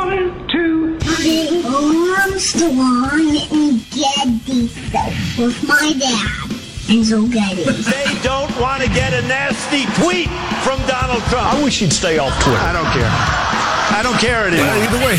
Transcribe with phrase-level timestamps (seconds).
[0.00, 1.62] One, two, three.
[1.62, 6.26] Armstrong and Getty Show with my dad.
[6.88, 7.64] and Enzo Getty.
[7.68, 10.28] They don't want to get a nasty tweet
[10.64, 11.52] from Donald Trump.
[11.52, 12.56] I wish he'd stay off Twitter.
[12.58, 13.12] I don't care.
[13.92, 14.64] I don't care anymore.
[14.66, 15.18] Well, either way.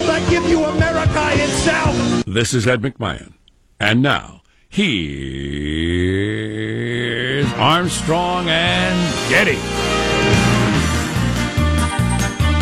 [0.00, 2.24] I give you America itself.
[2.26, 3.32] This is Ed McMahon.
[3.80, 5.06] And now, here's
[7.54, 9.58] Armstrong and Getty.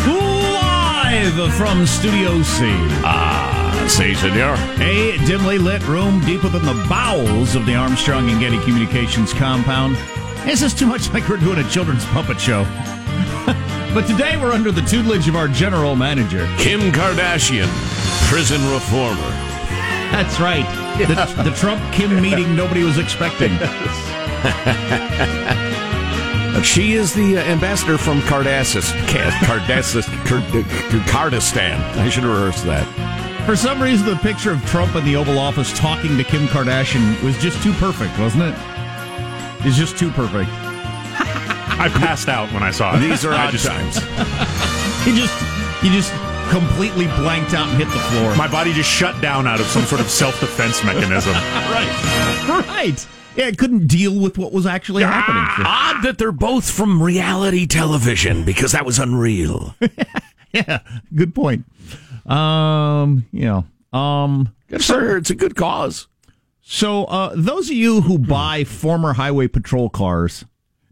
[0.07, 2.65] Live from Studio C.
[3.03, 4.55] Ah, say, senor.
[4.83, 9.97] A dimly lit room deep within the bowels of the Armstrong and Getty Communications compound.
[10.47, 12.65] Is this is too much like we're doing a children's puppet show.
[13.95, 17.69] But today we're under the tutelage of our general manager, Kim Kardashian,
[18.27, 19.15] prison reformer.
[20.11, 20.65] That's right.
[20.97, 23.57] The, the Trump Kim meeting nobody was expecting.
[26.63, 31.79] She is the uh, ambassador from Cardassus, Cardassus, Kardastan.
[31.97, 33.45] I should rehearse that.
[33.45, 37.21] For some reason, the picture of Trump in the Oval Office talking to Kim Kardashian
[37.23, 38.55] was just too perfect, wasn't it?
[39.63, 40.49] It's just too perfect.
[41.77, 42.99] I passed out when I saw it.
[42.99, 43.97] These are I odd just, times.
[45.03, 45.33] he just,
[45.81, 46.11] he just
[46.49, 48.35] completely blanked out and hit the floor.
[48.35, 51.33] My body just shut down out of some sort of self defense mechanism.
[51.33, 53.07] right, right.
[53.35, 55.43] Yeah, it couldn't deal with what was actually happening.
[55.65, 59.75] Odd that they're both from reality television because that was unreal.
[60.53, 60.79] yeah,
[61.13, 61.65] good point.
[62.25, 66.07] Um, you know, um, sir, it's a good cause.
[66.61, 70.45] So, uh, those of you who buy former highway patrol cars,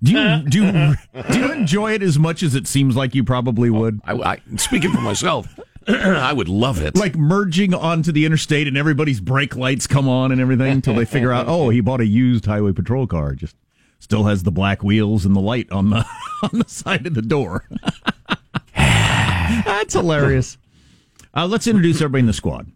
[0.03, 0.95] do you do you,
[1.31, 4.01] do you enjoy it as much as it seems like you probably would?
[4.03, 5.47] I, I speaking for myself,
[5.87, 6.95] I would love it.
[6.95, 11.05] Like merging onto the interstate and everybody's brake lights come on and everything until they
[11.05, 13.33] figure out, oh, he bought a used highway patrol car.
[13.33, 13.55] Just
[13.99, 16.05] still has the black wheels and the light on the
[16.43, 17.65] on the side of the door.
[18.75, 20.57] That's hilarious.
[21.35, 22.71] Uh, let's introduce everybody in the squad.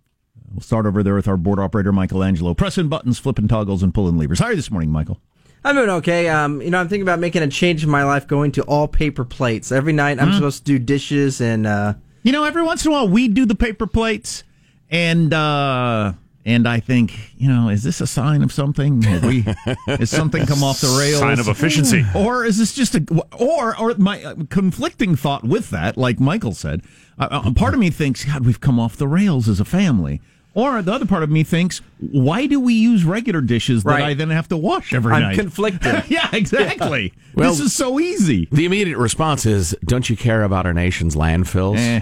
[0.52, 4.18] We'll start over there with our board operator, Michelangelo, pressing buttons, flipping toggles, and pulling
[4.18, 4.40] levers.
[4.40, 5.20] How are you this morning, Michael?
[5.66, 6.30] I'm doing okay.
[6.30, 8.88] Um, you know, I'm thinking about making a change in my life, going to all
[8.88, 9.72] paper plates.
[9.72, 10.36] Every night, I'm Hmm.
[10.36, 11.68] supposed to do dishes and.
[11.68, 14.44] Uh, You know, every once in a while we do the paper plates,
[14.90, 16.14] and uh,
[16.46, 19.02] and I think, you know, is this a sign of something?
[19.04, 19.46] Have we
[20.00, 21.20] is something come off the rails?
[21.20, 22.06] Sign of efficiency.
[22.16, 23.04] or is this just a
[23.38, 25.98] or or my uh, conflicting thought with that?
[25.98, 26.82] Like Michael said,
[27.20, 30.22] uh, uh, part of me thinks, God, we've come off the rails as a family.
[30.58, 34.04] Or the other part of me thinks, why do we use regular dishes that Right.
[34.04, 35.38] I then have to wash every I'm night?
[35.38, 36.06] conflicted.
[36.10, 37.14] yeah, exactly.
[37.36, 38.48] Well, this is so easy.
[38.52, 42.02] The immediate response is, "Don't you care about our nation's landfills?" Eh.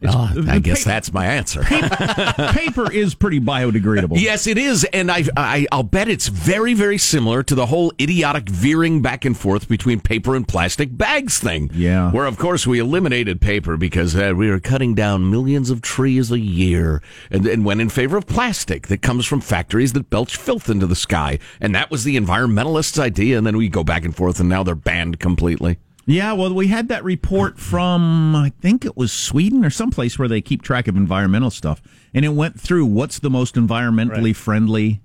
[0.00, 1.62] The I guess that's my answer.
[1.62, 4.18] Paper is pretty biodegradable.
[4.20, 7.92] Yes, it is, and I, I, I'll bet it's very, very similar to the whole
[8.00, 11.70] idiotic veering back and forth between paper and plastic bags thing.
[11.74, 12.10] Yeah.
[12.12, 16.30] where of course we eliminated paper because uh, we were cutting down millions of trees
[16.30, 20.36] a year, and, and went in favor of plastic that comes from factories that belch
[20.36, 23.36] filth into the sky, and that was the environmentalists' idea.
[23.36, 25.78] And then we go back and forth, and now they're banned completely.
[26.10, 30.28] Yeah, well, we had that report from, I think it was Sweden or someplace where
[30.28, 31.80] they keep track of environmental stuff.
[32.12, 35.00] And it went through what's the most environmentally friendly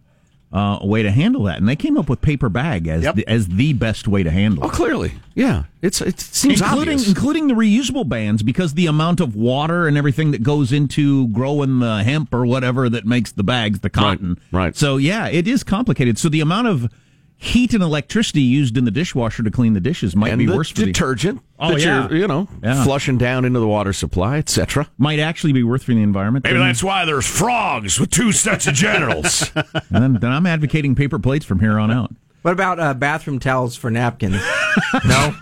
[0.52, 1.58] uh, way to handle that.
[1.58, 4.64] And they came up with paper bag as, the, as the best way to handle
[4.64, 4.74] Oh, it.
[4.74, 7.08] Oh, clearly, yeah, it's it seems including, obvious.
[7.10, 11.80] including the reusable bands because the amount of water and everything that goes into growing
[11.80, 14.40] the hemp or whatever that makes the bags, the cotton.
[14.52, 14.76] right.
[14.76, 16.18] So, yeah, it is complicated.
[16.18, 16.90] So the amount of
[17.38, 20.56] heat and electricity used in the dishwasher to clean the dishes might and be the
[20.56, 22.08] worse for the detergent Oh, yeah.
[22.10, 22.84] you're, you know, Yeah.
[22.84, 24.88] flushing down into the water supply, etc.
[24.98, 26.46] might actually be worth for the environment.
[26.46, 29.52] Maybe then, that's why there's frogs with two sets of genitals.
[29.56, 32.12] and then, then I'm advocating paper plates from here on out.
[32.42, 34.42] what about uh, bathroom towels for napkins?
[35.06, 35.34] no,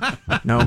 [0.44, 0.60] no.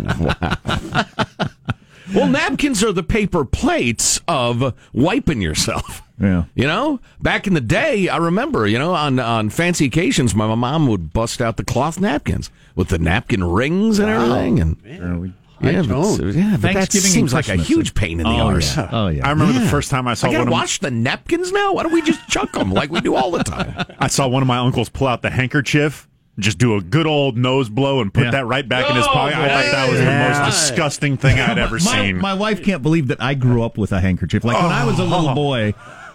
[2.14, 6.03] Well, napkins are the paper plates of wiping yourself.
[6.20, 6.44] Yeah.
[6.55, 10.55] You know, back in the day, I remember, you know, on, on fancy occasions, my
[10.55, 14.61] mom would bust out the cloth napkins with the napkin rings and everything.
[14.61, 16.35] And yeah, but, don't.
[16.35, 17.69] yeah, but that Thanksgiving seems and like a Christmas.
[17.69, 18.76] huge pain in the Oh, arse.
[18.76, 18.88] yeah.
[18.93, 19.26] Oh, yeah.
[19.26, 19.64] I remember Yeah.
[19.64, 21.75] the first time I saw I gotta one of wash the napkins now.
[21.75, 23.75] Why don't we just chuck them like we do all the time?
[23.99, 27.37] I saw one of my uncles pull out the handkerchief just do a good old
[27.37, 28.31] nose blow and put Yeah.
[28.33, 29.37] that right back in his Oh, pocket.
[29.38, 30.35] I thought that was yeah.
[30.35, 32.19] the most disgusting thing I'd ever my, seen.
[32.19, 34.44] My wife can't believe that I grew up with a handkerchief.
[34.44, 35.06] Like when I was a Oh.
[35.06, 35.73] little boy,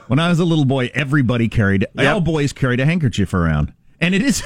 [0.08, 2.14] when I was a little boy, everybody carried, Yep.
[2.14, 3.74] all boys carried a handkerchief around.
[4.00, 4.44] And it is.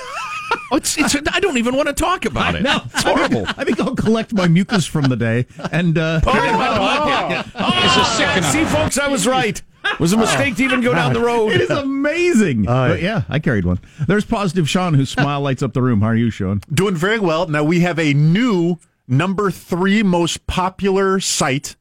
[0.72, 2.62] Oh, it's, it's, I don't even want to talk about it.
[2.62, 3.46] No, It's horrible.
[3.58, 6.68] I think I'll collect my mucus from the day and uh, put it in my
[6.78, 7.52] pocket.
[7.56, 9.62] Oh, see, folks, I was right.
[9.96, 11.52] It was a mistake to even go down the road.
[11.54, 12.64] It is amazing.
[12.64, 13.80] But yeah, I carried one.
[14.08, 16.02] There's positive Sean whose smile lights up the room.
[16.02, 16.62] How are you, Sean?
[16.74, 17.48] Doing very well.
[17.48, 18.78] Now we have a new
[19.08, 21.76] number three most popular site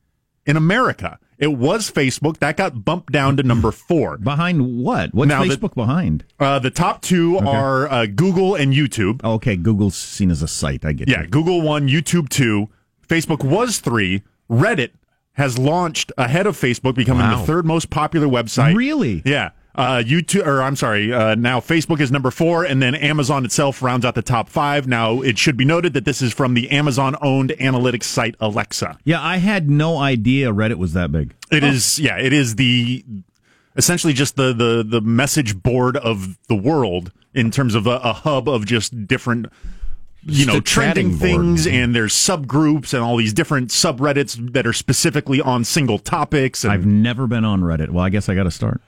[0.46, 1.18] in America.
[1.38, 2.38] It was Facebook.
[2.38, 4.16] That got bumped down to number four.
[4.18, 5.12] Behind what?
[5.12, 6.24] What's Now the- Facebook behind?
[6.38, 9.20] Uh, the top two are uh, Google and YouTube.
[9.24, 10.84] Oh, okay, Google's seen as a site.
[10.84, 11.26] I get Yeah, you.
[11.28, 12.68] Google one, YouTube two.
[13.08, 14.22] Facebook was three.
[14.48, 14.90] Reddit
[15.34, 17.40] has launched ahead of Facebook, becoming Wow.
[17.40, 18.74] the third most popular website.
[18.74, 19.22] Really?
[19.24, 19.50] Yeah.
[19.76, 23.82] Uh, YouTube, or I'm sorry, uh, now Facebook is number four, and then Amazon itself
[23.82, 24.86] rounds out the top five.
[24.86, 28.96] Now, it should be noted that this is from the Amazon owned analytics site Alexa.
[29.02, 31.34] Yeah, I had no idea Reddit was that big.
[31.50, 33.04] It is, yeah, it is the
[33.76, 38.12] essentially just the, the, the message board of the world in terms of a, a
[38.12, 39.46] hub of just different
[40.26, 41.20] you know trending board.
[41.20, 41.92] things and mm-hmm.
[41.92, 46.86] there's subgroups and all these different subreddits that are specifically on single topics and I've
[46.86, 47.90] never been on Reddit.
[47.90, 48.80] Well, I guess I got to start.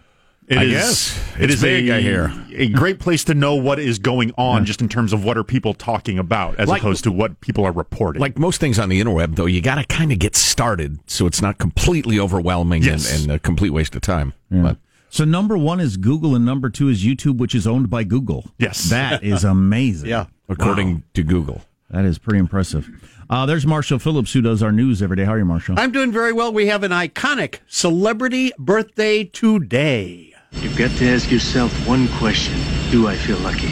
[0.49, 1.35] it I is- guess.
[1.39, 2.33] it It's is big, a, I hear.
[2.55, 5.45] a great place to know what is going on just in terms of what are
[5.45, 8.89] people talking about as Like- opposed to what people are reporting Like most things on
[8.89, 12.83] the interweb, though, you got to kind of get started so it's not completely overwhelming
[12.83, 13.13] Yes.
[13.13, 14.33] and, and a complete waste of time.
[14.51, 14.77] But
[15.17, 18.45] So number one is Google, and number two is YouTube, which is owned by Google.
[18.59, 18.91] Yes.
[18.91, 20.11] that is amazing.
[20.11, 20.27] Yeah.
[20.47, 21.63] according to Google.
[21.89, 22.87] that is pretty impressive.
[23.31, 25.25] Uh, there's Marshall Phillips, who does our news every day.
[25.25, 25.77] How are you, Marshall?
[25.79, 26.53] I'm doing very well.
[26.53, 30.35] We have an iconic celebrity birthday today.
[30.53, 32.53] You've got to ask yourself one question.
[32.91, 33.71] Do I feel lucky?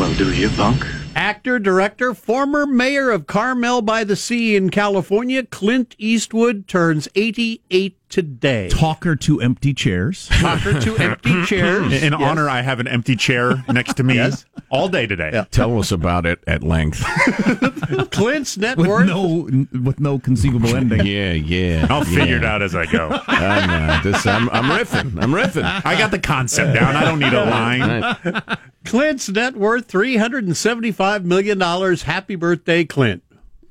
[0.00, 0.82] Well, do you, punk?
[1.14, 7.98] Actor, director, former mayor of Carmel by the Sea in California, Clint Eastwood turns 88
[8.10, 8.68] today.
[8.68, 10.28] Talker to empty chairs.
[10.30, 11.86] Talker to empty chairs.
[11.92, 12.22] in, in Yes.
[12.30, 14.44] honor i have an empty chair next to me Yes.
[14.70, 17.02] all day today Tell us about it at length.
[18.10, 19.06] Clint's net with worth.
[19.06, 19.48] no
[19.82, 21.06] with no conceivable ending.
[21.06, 21.86] yeah, yeah.
[21.88, 22.18] i'll yeah.
[22.18, 24.10] figure it out as i go I know.
[24.10, 25.22] This, I'm, I'm riffing.
[25.22, 25.64] I'm riffing.
[25.84, 28.42] i got the concept down i don't need a line
[28.84, 31.60] Clint's net worth $375 million.
[31.60, 33.22] Happy birthday, Clint.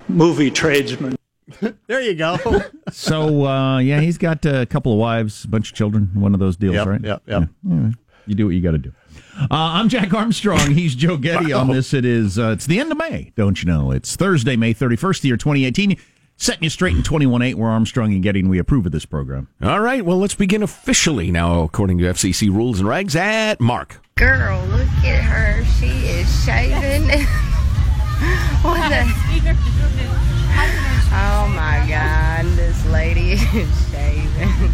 [0.08, 1.16] Movie tradesman.
[1.88, 2.38] There you go.
[2.92, 6.10] So uh, yeah, he's got uh, a couple of wives, a bunch of children.
[6.16, 7.02] One of those deals, Yep, right?
[7.04, 7.50] yep, yep.
[7.64, 7.72] Yeah.
[7.74, 7.94] Anyway,
[8.26, 8.92] you do what you got to do.
[9.40, 10.72] Uh, I'm Jack Armstrong.
[10.72, 11.94] He's Joe Getty on this.
[11.94, 13.92] It is uh, it's the end of May, don't you know?
[13.92, 15.98] It's Thursday, May 31st, the year 2018.
[16.36, 17.56] Setting you straight in 21.8.
[17.56, 19.50] We're Armstrong and Getty, and we approve of this program.
[19.62, 24.02] All right, well, let's begin officially now, according to FCC rules and regs, at Mark.
[24.16, 25.64] Girl, look at her.
[25.66, 27.04] She is shaving.
[28.62, 29.79] what the?
[33.10, 34.70] Lady is shaving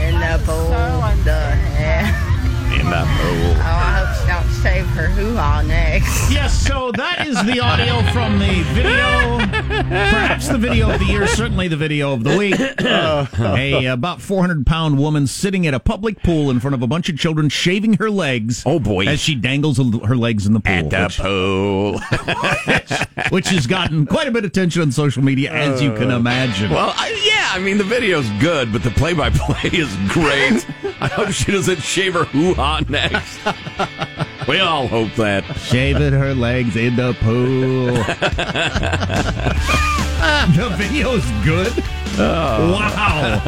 [0.00, 0.70] in the pool.
[1.24, 1.40] The
[1.76, 2.08] hell?
[2.80, 3.52] In that pool.
[3.52, 4.25] Oh, I hope
[5.36, 6.32] she don't shave her hoo-ha next.
[6.32, 9.38] Yes, so that is the audio from the video.
[9.88, 12.58] Perhaps the video of the year, certainly the video of the week.
[12.80, 16.86] a uh, about 400 pound woman sitting at a public pool in front of a
[16.86, 18.62] bunch of children, shaving her legs.
[18.66, 19.06] Oh, boy.
[19.06, 20.72] As she dangles her legs in the pool.
[20.72, 22.00] At the which, pool.
[23.30, 26.16] which has gotten quite a bit of attention on social media, as you can uh,
[26.16, 26.70] imagine.
[26.70, 30.66] Well, I, yeah, I mean, the video's good, but the play by play is great.
[31.00, 33.38] I hope she doesn't shave her hoo ha next.
[34.46, 35.44] we all hope that.
[35.56, 37.86] Shaving her legs in the pool.
[40.56, 41.72] the video's good.
[42.18, 42.72] Oh.
[42.72, 43.42] Wow.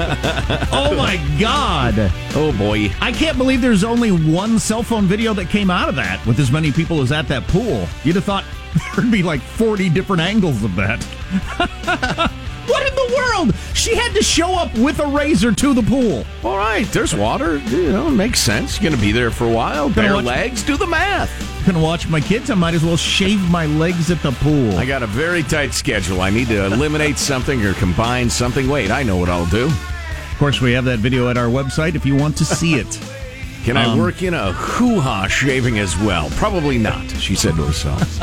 [0.73, 1.95] Oh my God.
[2.35, 2.91] Oh, boy.
[3.01, 6.39] I can't believe there's only one cell phone video that came out of that with
[6.39, 7.87] as many people as at that pool.
[8.05, 8.45] You'd have thought
[8.97, 12.31] there'd be like 40 different angles of that.
[12.69, 13.55] what in the world?
[13.75, 16.25] She had to show up with a razor to the pool.
[16.45, 17.59] All right, there's water.
[17.59, 18.77] You know, makes sense.
[18.81, 19.89] You're going to be there for a while.
[19.91, 21.31] Bare legs, do the math.
[21.67, 22.49] Gonna watch my kids.
[22.51, 24.77] I might as well shave my legs at the pool.
[24.79, 26.23] I got a very tight schedule.
[26.23, 28.69] I need to eliminate something or combine something.
[28.71, 29.67] Wait, I know what I'll do.
[29.67, 32.87] Of course, we have that video at our website if you want to see it.
[33.65, 36.31] Can I Um, work in a hoo ha shaving as well?
[36.37, 38.01] Probably not, she said to herself.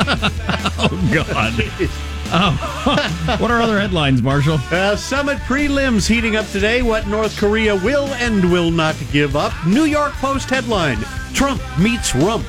[0.80, 1.54] oh, God.
[2.32, 3.36] Oh.
[3.40, 4.58] what are other headlines, Marshall?
[4.70, 6.82] Uh, summit prelims heating up today.
[6.82, 9.52] What North Korea will and will not give up.
[9.66, 10.98] New York Post headline
[11.34, 12.44] Trump meets rump.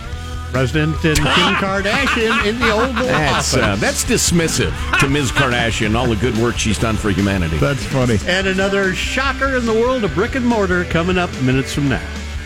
[0.51, 3.63] President and Kim Kardashian in the Oval That's, Office.
[3.63, 5.29] uh, that's dismissive to Ms.
[5.31, 7.57] Kardashian, all the good work she's done for humanity.
[7.57, 8.17] That's funny.
[8.25, 12.01] and another shocker in the world of brick and mortar coming up minutes from now.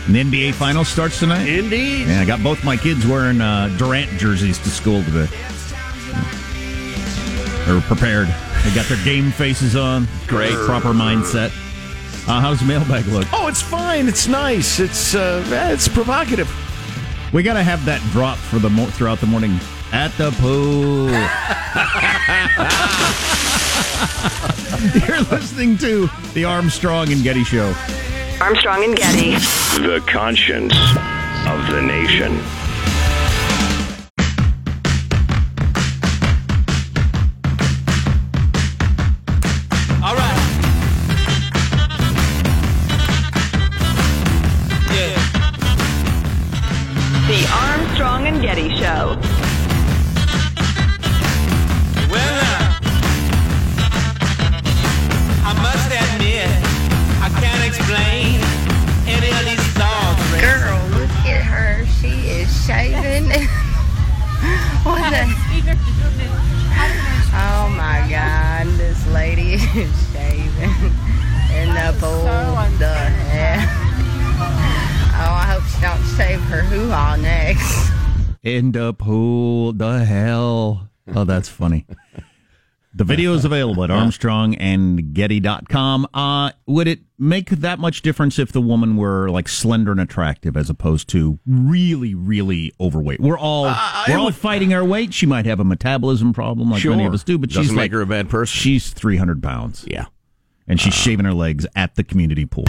[0.08, 1.48] And the NBA Finals starts tonight.
[1.48, 2.08] Indeed.
[2.08, 5.28] Yeah, I got both my kids wearing uh, Durant jerseys to school today.
[7.72, 8.28] They're prepared.
[8.66, 10.06] They got their game faces on.
[10.28, 10.54] Great.
[10.66, 11.52] proper mindset.
[12.28, 13.26] Uh, how's the mailbag look?
[13.32, 14.10] Oh, it's fine.
[14.10, 14.82] It's nice.
[14.82, 16.52] It's uh, it's provocative.
[17.32, 19.58] We got to have that drop for the mo- throughout the morning
[19.94, 21.08] at the pool.
[25.08, 27.74] You're listening to the Armstrong and Getty Show.
[28.42, 29.32] Armstrong and Getty.
[29.82, 30.76] The conscience
[31.48, 32.38] of the nation.
[81.42, 81.86] That's funny.
[82.94, 86.08] The video is available at armstrongandgetty.com.
[86.14, 90.58] Uh, would it make that much difference if the woman were like slender and attractive
[90.58, 93.20] as opposed to really, really overweight?
[93.22, 93.74] We're all
[94.08, 95.14] we're all fighting our weight.
[95.14, 97.78] She might have a metabolism problem like many of us do, but Doesn't she's make
[97.78, 98.54] like, her a bad person.
[98.56, 99.86] She's 300 pounds.
[99.88, 100.08] Yeah.
[100.68, 102.66] And she's shaving her legs at the community pool.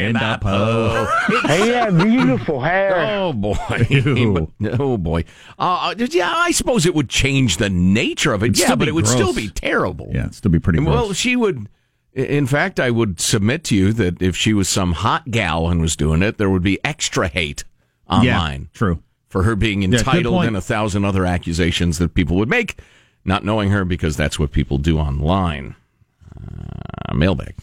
[0.00, 0.52] In the pool.
[0.52, 1.40] In the pool.
[1.48, 3.18] Hey, yeah, beautiful hair.
[3.18, 3.86] Oh boy!
[3.90, 4.52] Ew.
[4.78, 5.24] oh boy!
[5.58, 8.46] Uh, yeah, I suppose it would change the nature of it.
[8.46, 9.14] It'd yeah, but it would gross.
[9.14, 10.10] still be terrible.
[10.12, 10.94] Yeah, it'd still be pretty gross.
[10.94, 11.68] Well, she would.
[12.12, 15.80] In fact, I would submit to you that if she was some hot gal and
[15.80, 17.64] was doing it, there would be extra hate
[18.08, 19.02] online yeah, true.
[19.28, 20.48] for her being entitled point.
[20.48, 22.78] and a thousand other accusations that people would make,
[23.24, 25.74] not knowing her because that's what people do online.
[26.36, 27.54] Uh, mailbag.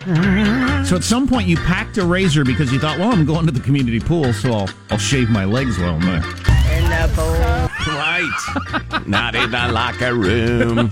[0.00, 3.52] So at some point you packed a razor because you thought, well, I'm going to
[3.52, 6.16] the community pool, so I'll I'll shave my legs while I'm there.
[6.16, 7.60] In the pool.
[7.94, 9.06] Right.
[9.06, 10.88] Not in the locker room.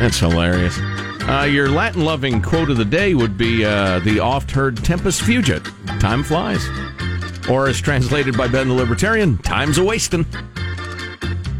[0.00, 0.78] That's hilarious.
[1.28, 5.20] Uh, your Latin loving quote of the day would be uh, the oft heard Tempus
[5.20, 5.62] Fugit.
[6.00, 6.66] Time flies.
[7.48, 10.24] Or, as translated by Ben the Libertarian, time's a wasting.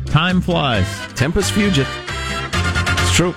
[0.06, 0.86] Time flies.
[1.14, 1.86] Tempus Fugit.
[3.02, 3.34] It's true.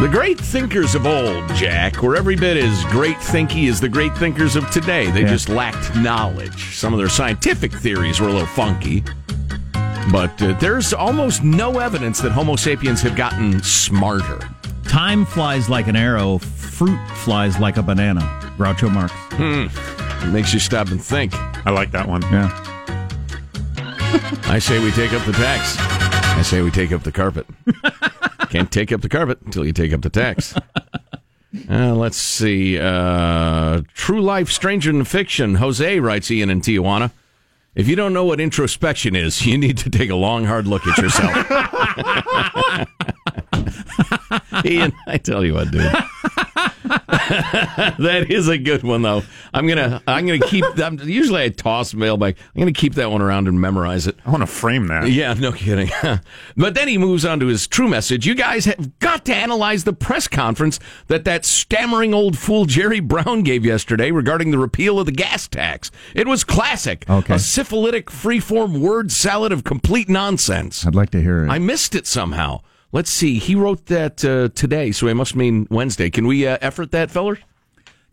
[0.00, 4.14] The great thinkers of old, Jack, were every bit as great thinky as the great
[4.18, 5.10] thinkers of today.
[5.10, 5.28] They Yeah.
[5.28, 6.76] just lacked knowledge.
[6.76, 9.02] Some of their scientific theories were a little funky.
[10.12, 14.38] But uh, there's almost no evidence that Homo sapiens have gotten smarter.
[14.86, 16.38] Time flies like an arrow.
[16.38, 18.20] Fruit flies like a banana.
[18.58, 19.12] Groucho Marx.
[19.32, 19.66] Hmm.
[20.28, 21.32] It makes you stop and think.
[21.66, 22.20] I like that one.
[22.30, 22.50] Yeah.
[24.48, 25.76] I say we take up the tax.
[25.78, 27.46] I say we take up the carpet.
[28.56, 30.54] Can't take up the carpet until you take up the tax.
[31.70, 32.78] Uh, let's see.
[32.78, 35.54] Uh, True life, stranger than fiction.
[35.54, 37.12] Jose writes Ian in Tijuana.
[37.74, 40.86] If you don't know what introspection is, you need to take a long, hard look
[40.86, 41.34] at yourself.
[44.66, 45.90] Ian, I tell you what, dude.
[47.98, 49.22] that is a good one, though.
[49.52, 50.64] I'm gonna, I'm gonna keep.
[50.78, 52.36] I'm, usually, I toss mailbag.
[52.54, 54.16] I'm gonna keep that one around and memorize it.
[54.24, 55.08] I want to frame that.
[55.08, 55.90] Yeah, no kidding.
[56.56, 58.26] but then he moves on to his true message.
[58.26, 60.78] You guys have got to analyze the press conference
[61.08, 65.48] that that stammering old fool Jerry Brown gave yesterday regarding the repeal of the gas
[65.48, 65.90] tax.
[66.14, 67.08] It was classic.
[67.08, 67.34] Okay.
[67.34, 70.86] A syphilitic freeform word salad of complete nonsense.
[70.86, 71.50] I'd like to hear it.
[71.50, 72.60] I missed it somehow.
[72.92, 73.38] Let's see.
[73.38, 76.10] He wrote that uh, today, so it must mean Wednesday.
[76.10, 77.38] Can we uh, effort that, feller?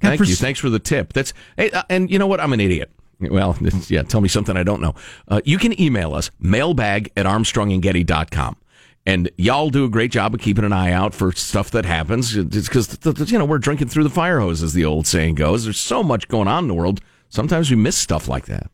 [0.01, 0.35] Thank you.
[0.35, 1.13] Thanks for the tip.
[1.13, 2.39] That's hey, uh, and you know what?
[2.41, 2.91] I'm an idiot.
[3.19, 4.03] Well, yeah.
[4.03, 4.95] Tell me something I don't know.
[5.27, 8.57] Uh, you can email us mailbag at armstrongandgetty.com.
[9.05, 12.37] And y'all do a great job of keeping an eye out for stuff that happens.
[12.37, 12.97] It's because
[13.31, 15.65] you know we're drinking through the fire hose, as the old saying goes.
[15.65, 17.01] There's so much going on in the world.
[17.27, 18.69] Sometimes we miss stuff like that.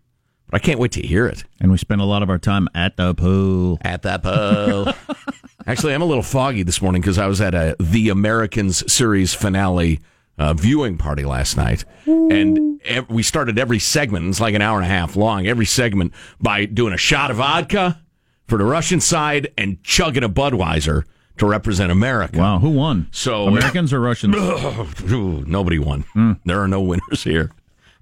[0.49, 1.43] But I can't wait to hear it.
[1.59, 3.79] and we spend a lot of our time at the pool.
[3.81, 4.93] At the pool.
[5.69, 9.35] Actually, I'm a little foggy this morning because I was at a The Americans series
[9.35, 9.99] finale
[10.39, 14.25] uh, viewing party last night, and ev- we started every segment.
[14.29, 15.45] It's like an hour and a half long.
[15.45, 16.11] Every segment
[16.41, 18.01] by doing a shot of vodka
[18.47, 21.03] for the Russian side and chugging a Budweiser
[21.37, 22.39] to represent America.
[22.39, 23.07] Wow, who won?
[23.11, 24.35] So Americans or Russians?
[25.05, 26.39] Nobody won.
[26.45, 27.51] There are no winners here.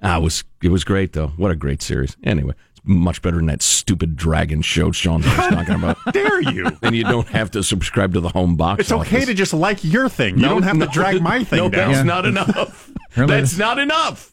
[0.02, 1.34] Ah, it was it was great though.
[1.36, 2.16] What a great series.
[2.24, 2.54] Anyway,
[2.88, 5.98] much better than that stupid dragon show Sean's was talking about.
[6.14, 6.72] Dare you?
[6.82, 8.82] And you don't have to subscribe to the home box.
[8.82, 9.26] It's okay office.
[9.28, 10.36] to just like your thing.
[10.36, 11.92] You No, don't have no, to drag my thing no, down.
[11.92, 12.92] That's not enough.
[13.16, 13.28] Really?
[13.36, 14.32] that's not enough.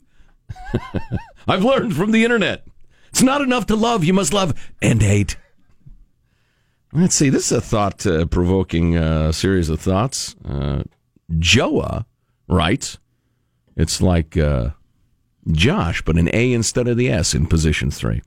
[1.48, 2.66] I've learned from the internet.
[3.08, 4.04] It's not enough to love.
[4.04, 5.36] You must love and hate.
[6.92, 7.30] Let's see.
[7.30, 10.36] This is a thought uh, provoking uh, series of thoughts.
[10.44, 10.82] Uh,
[11.38, 12.04] Joa
[12.46, 12.98] writes,
[13.76, 14.70] it's like uh,
[15.50, 18.20] Josh, but an A instead of the S in position three.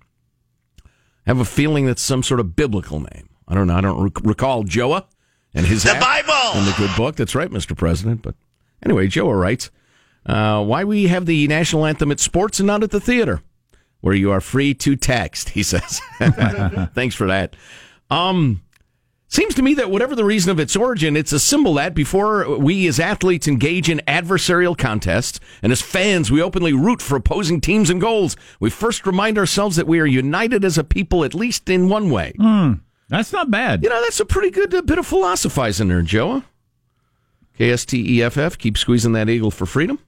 [1.28, 3.30] Have a feeling that's some sort of biblical name.
[3.48, 3.76] I don't know.
[3.76, 5.06] I don't rec- recall Joa
[5.54, 6.60] and his The Bible!
[6.60, 7.16] in the good book.
[7.16, 7.78] That's right, Mr.
[7.78, 8.22] President.
[8.24, 8.36] But
[8.84, 9.70] anyway, Joa writes,
[10.26, 13.42] uh, why we have the national anthem at sports and not at the theater,
[14.02, 16.02] where you are free to text, he says.
[16.94, 17.56] Thanks for that.
[18.10, 18.62] Um,
[19.28, 22.58] seems to me that whatever the reason of its origin, it's a symbol that before
[22.58, 27.60] we as athletes engage in adversarial contests, and as fans, we openly root for opposing
[27.62, 31.34] teams and goals, we first remind ourselves that we are united as a people, at
[31.34, 32.34] least in one way.
[32.38, 32.74] Hmm,
[33.10, 33.84] that's not bad.
[33.84, 36.44] You know, that's a pretty good uh, bit of philosophizing there, Joa.
[37.60, 40.00] KSTEFF, keep squeezing that eagle for freedom.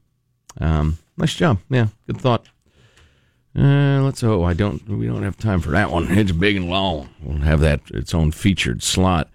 [0.59, 1.59] Um, nice job.
[1.69, 2.45] Yeah, good thought.
[3.57, 4.23] Uh, let's.
[4.23, 4.87] Oh, I don't.
[4.87, 6.07] We don't have time for that one.
[6.17, 7.09] It's big and long.
[7.21, 9.29] We'll have that its own featured slot.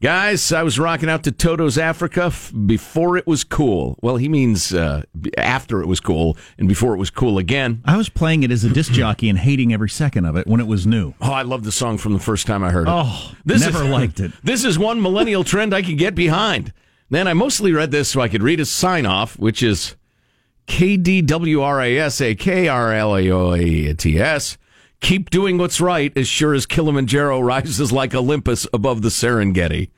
[0.00, 3.98] Guys, I was rocking out to Toto's Africa f- before it was cool.
[4.00, 7.82] Well, he means uh, b- after it was cool and before it was cool again.
[7.84, 10.60] I was playing it as a disc jockey and hating every second of it when
[10.60, 11.14] it was new.
[11.20, 12.92] Oh, I loved the song from the first time I heard it.
[12.94, 14.30] Oh, never liked it.
[14.44, 16.72] This is one millennial trend I could get behind.
[17.10, 19.96] Then I mostly read this so I could read his sign off, which is
[20.68, 24.56] K D W R A S A K R L A O A T S.
[25.00, 29.90] Keep doing what's right as sure as Kilimanjaro rises like Olympus above the Serengeti.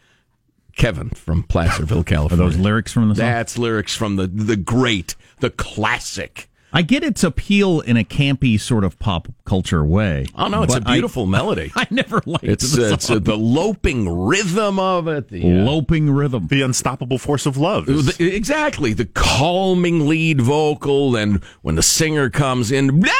[0.76, 2.46] Kevin from Placerville, California.
[2.46, 3.26] Are those lyrics from the song?
[3.26, 6.48] That's lyrics from the the great, the classic.
[6.72, 10.26] I get its appeal in a campy sort of pop culture way.
[10.36, 11.72] Oh no, it's a but I- beautiful melody.
[11.76, 13.16] I, never liked It's the it's song.
[13.16, 15.28] uh, the loping rhythm of it.
[15.28, 16.46] The, uh, loping rhythm.
[16.46, 17.88] The unstoppable force of love.
[17.88, 23.10] is- The- exactly the calming lead vocal and when the singer comes in blah,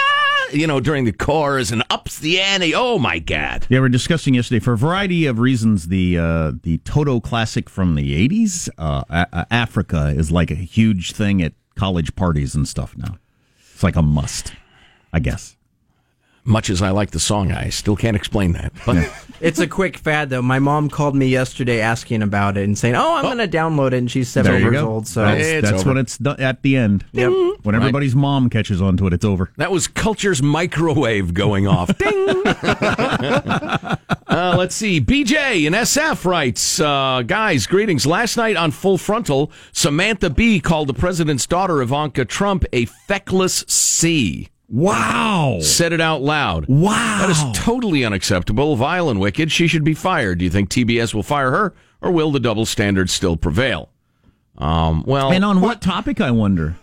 [0.53, 3.89] you know during the chorus and ups the ante oh my god Yeah, we were
[3.89, 5.89] discussing yesterday for a variety of reasons.
[5.89, 10.57] The uh, the Toto classic from the '80s, uh, A- A- Africa, is like a
[10.57, 13.17] huge thing at college parties and stuff now.
[13.81, 14.53] It's like a must,
[15.11, 15.57] I guess.
[16.45, 18.97] Much as i like the song i still can't explain that but
[19.43, 20.43] It's a quick fad, though.
[20.43, 23.93] My mom called me yesterday asking about it and saying, "Oh, I'm going to download
[23.93, 24.87] it." And she's seven There you years go.
[24.91, 27.07] old, so that's, It's that's when it's do- at the end.
[27.13, 27.33] Yep.
[27.63, 29.51] When everybody's mom catches on to it, it's over.
[29.57, 32.43] that was culture's microwave going off ding
[34.29, 39.51] uh, let's see bj in sf writes uh, guys greetings last night on full frontal
[39.73, 45.59] samantha bee called the president's daughter ivanka trump a feckless c Wow.
[45.61, 46.67] said it out loud.
[46.69, 47.19] Wow.
[47.21, 49.51] That is totally unacceptable, vile and wicked.
[49.51, 50.39] She should be fired.
[50.39, 53.91] Do you think TBS will fire her, or will the double standard still prevail?
[54.57, 56.77] Um, well, And on what topic, I wonder?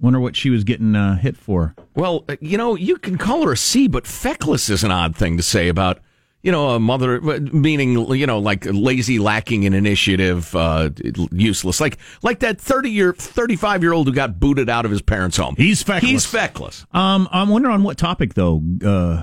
[0.00, 1.74] Wonder what she was getting uh, hit for.
[1.94, 5.14] well, uh, you know, you can call her a C, but feckless is an odd
[5.16, 6.00] thing to say about,
[6.42, 10.90] you know, a mother, meaning, you know, like lazy, lacking in initiative, uh,
[11.30, 14.90] useless, like like that thirty year, thirty five year old who got booted out of
[14.90, 15.54] his parents' home.
[15.56, 16.10] He's feckless.
[16.10, 16.84] He's feckless.
[16.92, 18.60] Um, I'm wondering on what topic though.
[18.84, 19.22] Uh,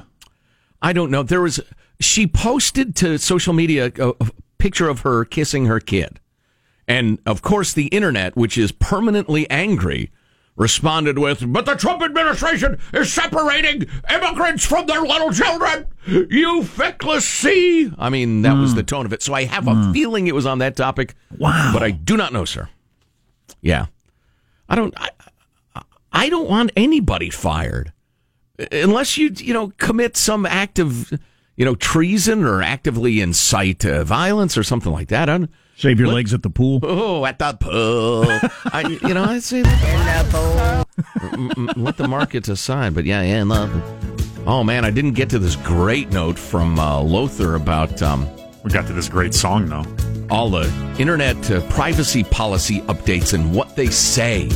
[0.82, 1.24] I don't know.
[1.24, 1.60] There was
[2.00, 6.22] she posted to social media a, a picture of her kissing her kid,
[6.88, 10.10] and of course the internet, which is permanently angry,
[10.60, 15.88] responded with, "But the Trump administration is separating immigrants from their little children.
[16.06, 19.24] You feckless C." I mean, that was the tone of it.
[19.24, 21.16] So I have a feeling it was on that topic.
[21.36, 21.72] Wow.
[21.74, 22.70] but I do not know, sir.
[23.62, 23.88] Yeah,
[24.68, 24.94] I don't.
[24.96, 25.10] I,
[26.12, 27.94] I don't want anybody fired
[28.72, 31.12] unless you you know commit some act of
[31.56, 35.30] you know treason or actively incite uh, violence or something like that.
[35.30, 36.16] I'm, shave your What?
[36.16, 36.80] legs at the pool.
[36.84, 38.26] oh, at the pool.
[38.74, 40.76] I, you know, I'd say that.
[41.20, 43.70] Mm, mm, let the markets aside, but yeah, yeah, no.
[44.46, 48.28] Oh man, I didn't get to this great note from uh, Lothar about um,
[48.64, 49.86] we got to this great song though.
[50.30, 50.68] all the
[51.00, 54.50] internet uh, privacy policy updates and what they say.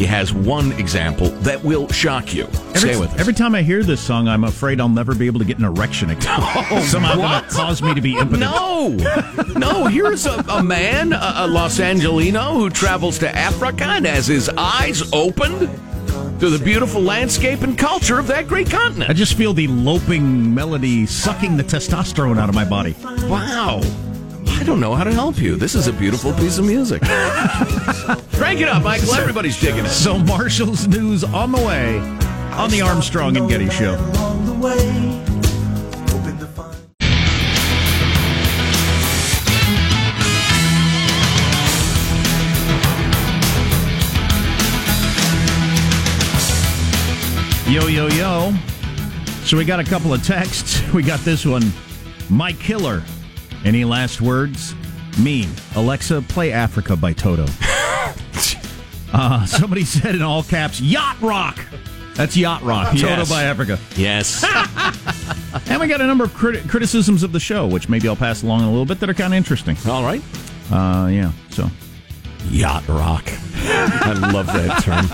[0.00, 2.44] He has one example that will shock you.
[2.44, 3.20] Every, Stay with us.
[3.20, 5.64] every time I hear this song, I'm afraid I'll never be able to get an
[5.64, 6.38] erection again.
[6.40, 8.40] Oh, Somehow going to cause me to be impotent.
[8.40, 8.96] No,
[9.56, 9.88] no.
[9.88, 14.48] Here's a, a man, a, a Los Angelino, who travels to Africa and has his
[14.56, 15.68] eyes opened
[16.40, 19.10] to the beautiful landscape and culture of that great continent.
[19.10, 22.96] I just feel the loping melody sucking the testosterone out of my body.
[23.28, 23.82] Wow.
[24.60, 25.56] I don't know how to help you.
[25.56, 27.00] This is a beautiful piece of music.
[27.00, 29.14] Crank it up, Michael.
[29.14, 29.88] Everybody's digging it.
[29.88, 31.98] So Marshall's news on the way
[32.52, 33.96] on the Armstrong and Getty Show.
[47.66, 48.52] Yo, yo, yo.
[49.44, 50.82] So we got a couple of texts.
[50.92, 51.72] We got this one.
[52.28, 53.02] Mike Killer
[53.64, 54.74] any last words?
[55.18, 55.48] Me.
[55.74, 57.46] Alexa, play Africa by Toto.
[59.12, 61.58] uh, somebody said in all caps, Yacht Rock.
[62.14, 62.96] That's Yacht Rock.
[62.96, 63.78] Toto by Africa.
[63.96, 64.44] Yes.
[65.66, 68.44] And we got a number of criti- criticisms of the show, which maybe I'll pass
[68.44, 69.76] along in a little bit that are kind of interesting.
[69.88, 70.22] All right.
[70.70, 71.32] Uh, yeah.
[71.50, 71.68] So
[72.50, 73.24] Yacht rock.
[73.62, 75.06] I love that term.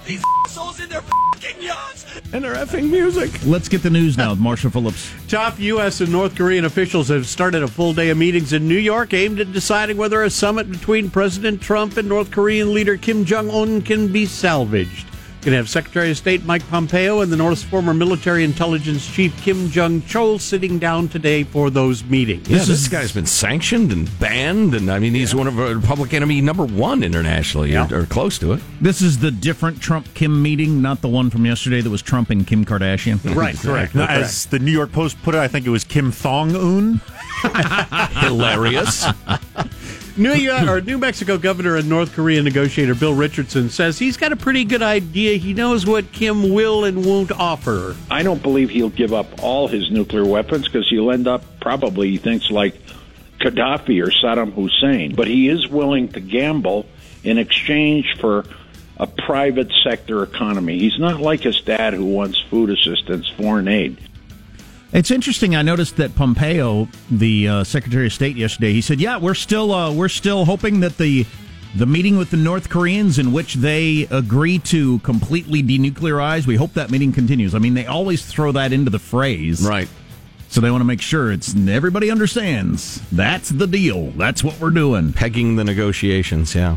[0.06, 1.02] These assholes in their
[1.50, 2.06] fucking yachts.
[2.32, 3.30] And their effing music.
[3.44, 5.12] let's get the news now with Marshall Phillips.
[5.28, 6.00] Top U.S.
[6.00, 9.40] and North Korean officials have started a full day of meetings in New York aimed
[9.40, 13.82] at deciding whether a summit between President Trump and North Korean leader Kim Jong un
[13.82, 15.09] can be salvaged.
[15.42, 19.34] Going to have Secretary of State Mike Pompeo and the North's former military intelligence chief
[19.40, 22.46] Kim Yong Chol sitting down today for those meetings.
[22.46, 26.12] Yeah, this guy's been sanctioned and banned, and I mean, he's one of our public
[26.12, 28.60] enemy number one internationally, or, or close to it.
[28.82, 32.28] This is the different Trump Kim meeting, not the one from yesterday that was Trump
[32.28, 33.18] and Kim Kardashian.
[33.40, 33.94] Right, correct.
[33.94, 37.00] Now, as the New York Post put it, I think it was Kim Thong Un.
[38.20, 39.06] Hilarious.
[40.20, 44.32] New York, or New Mexico governor and North Korean negotiator Bill Richardson says he's got
[44.32, 45.38] a pretty good idea.
[45.38, 47.96] He knows what Kim will and won't offer.
[48.10, 52.10] I don't believe he'll give up all his nuclear weapons because he'll end up probably,
[52.10, 52.74] he thinks, like
[53.38, 55.14] Gaddafi or Saddam Hussein.
[55.14, 56.86] But he is willing to gamble
[57.24, 58.44] in exchange for
[58.98, 60.78] a private sector economy.
[60.78, 63.96] He's not like his dad who wants food assistance, foreign aid.
[64.92, 65.54] It's interesting.
[65.54, 69.72] I noticed that Pompeo, the uh, Secretary of State, yesterday, he said, "Yeah, we're still
[69.72, 71.26] uh, we're still hoping that the
[71.76, 76.72] the meeting with the North Koreans, in which they agree to completely denuclearize, we hope
[76.74, 79.88] that meeting continues." I mean, they always throw that into the phrase, right?
[80.48, 84.10] So they want to make sure it's everybody understands that's the deal.
[84.10, 85.12] That's what we're doing.
[85.12, 86.56] Pegging the negotiations.
[86.56, 86.76] Yeah.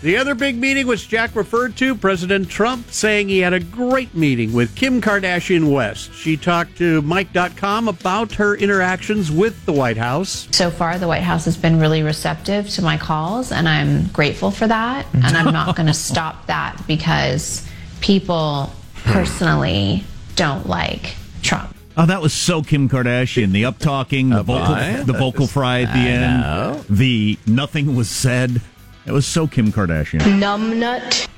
[0.00, 4.14] The other big meeting, which Jack referred to, President Trump saying he had a great
[4.14, 6.14] meeting with Kim Kardashian West.
[6.14, 10.46] She talked to Mic.com about her interactions with the White House.
[10.52, 14.52] So far, the White House has been really receptive to my calls, and I'm grateful
[14.52, 15.04] for that.
[15.14, 17.66] And I'm not going to stop that because
[18.00, 18.72] people
[19.04, 20.04] personally
[20.36, 21.74] don't like Trump.
[21.96, 23.50] Oh, that was so Kim Kardashian.
[23.50, 26.84] The up talking, the uh, vocal, the vocal fry at the I end, know.
[26.88, 28.62] the nothing was said.
[29.08, 30.20] It was so Kim Kardashian.
[30.38, 31.28] Numbnut.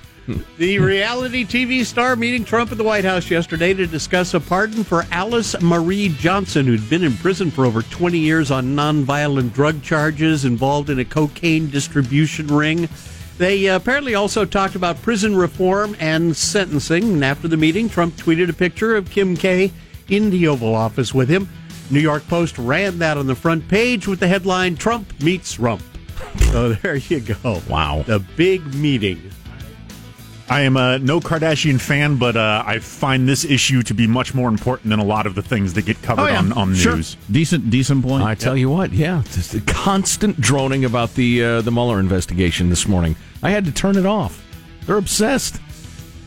[0.58, 4.82] The reality TV star meeting Trump at the White House yesterday to discuss a pardon
[4.82, 9.82] for Alice Marie Johnson, who'd been in prison for over 20 years on nonviolent drug
[9.84, 12.88] charges involved in a cocaine distribution ring.
[13.38, 17.04] They uh, apparently also talked about prison reform and sentencing.
[17.04, 19.70] And after the meeting, Trump tweeted a picture of Kim K
[20.08, 21.48] in the Oval Office with him.
[21.88, 25.82] New York Post ran that on the front page with the headline Trump meets Rump.
[26.52, 27.60] So there you go.
[27.68, 28.02] Wow.
[28.06, 29.30] The big meeting.
[30.48, 34.34] I am a no Kardashian fan, but uh, I find this issue to be much
[34.34, 36.96] more important than a lot of the things that get covered on, on Sure.
[36.96, 37.16] news.
[37.30, 38.24] Decent, decent point.
[38.24, 42.68] I tell you what, yeah, just the constant droning about the uh, the Mueller investigation
[42.68, 43.14] this morning.
[43.44, 44.44] I had to turn it off.
[44.86, 45.60] They're obsessed.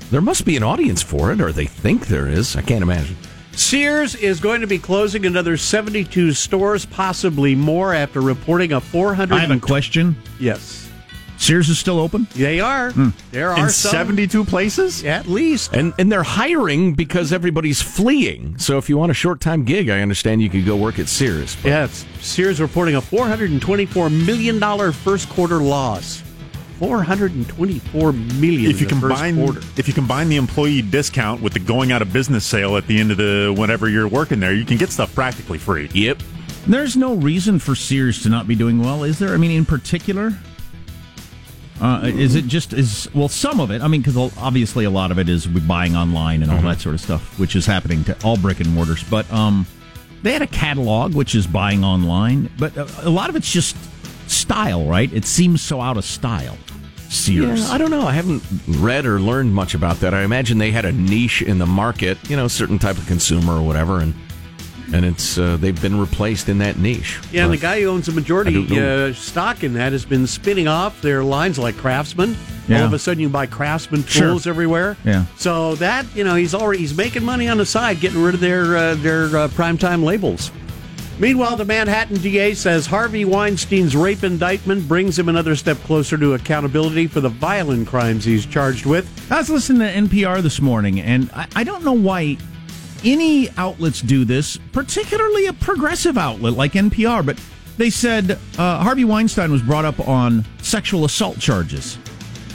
[0.09, 2.55] There must be an audience for it, or they think there is.
[2.55, 3.17] I can't imagine.
[3.55, 9.35] Sears is going to be closing another 72 stores, possibly more, after reporting a 400.
[9.35, 10.15] I have a question.
[10.39, 10.89] Yes.
[11.37, 12.25] Sears is still open?
[12.35, 12.91] They are.
[12.91, 13.09] Hmm.
[13.31, 15.03] There are In some, 72 places?
[15.03, 15.73] at least.
[15.73, 18.57] And and they're hiring because everybody's fleeing.
[18.57, 21.09] So if you want a short time gig, I understand you could go work at
[21.09, 21.55] Sears.
[21.61, 22.05] But Yes.
[22.21, 26.23] Sears reporting a $424 million first quarter loss.
[26.83, 29.59] 424 million If you in the first combine quarter.
[29.77, 32.99] if you combine the employee discount with the going out of business sale at the
[32.99, 35.89] end of the whenever you're working there, you can get stuff practically free.
[35.93, 36.21] Yep.
[36.67, 39.33] There's no reason for Sears to not be doing well, is there?
[39.33, 40.33] I mean, in particular,
[41.79, 43.81] uh, is it just is well some of it?
[43.81, 46.95] I mean, because obviously a lot of it is buying online and all that sort
[46.95, 49.05] of stuff, which is happening to all brick and mortars.
[49.05, 49.65] But um,
[50.21, 53.77] they had a catalog, which is buying online, but a, a lot of it's just
[54.27, 55.11] style, right?
[55.13, 56.57] It seems so out of style.
[57.13, 57.67] Sears.
[57.67, 58.01] Yeah, I don't know.
[58.07, 60.13] I haven't read or learned much about that.
[60.13, 63.53] I imagine they had a niche in the market, you know, certain type of consumer
[63.53, 64.13] or whatever, and
[64.93, 67.19] and it's uh, they've been replaced in that niche.
[67.31, 70.67] Yeah, and the guy who owns the majority uh, stock in that has been spinning
[70.67, 72.35] off their lines like Craftsman.
[72.67, 72.79] Yeah.
[72.79, 74.27] All of a sudden, you buy Craftsman Sure.
[74.29, 74.95] tools everywhere.
[75.03, 75.25] Yeah.
[75.37, 78.39] So that you know, he's already he's making money on the side, getting rid of
[78.41, 80.51] their uh, their uh, primetime labels.
[81.19, 86.33] Meanwhile, the Manhattan DA says Harvey Weinstein's rape indictment brings him another step closer to
[86.33, 89.07] accountability for the violent crimes he's charged with.
[89.31, 92.37] I was listening to NPR this morning, and I, I don't know why
[93.05, 97.39] any outlets do this, particularly a progressive outlet like NPR, but
[97.77, 101.97] they said uh, Harvey Weinstein was brought up on sexual assault charges.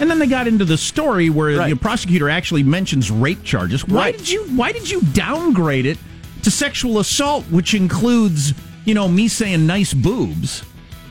[0.01, 3.87] And then they got into the story where the prosecutor actually mentions rape charges.
[3.87, 4.17] Why Right.
[4.19, 5.99] did you why did you downgrade it
[6.43, 10.65] to sexual assault, which includes, you know, me saying nice boobs?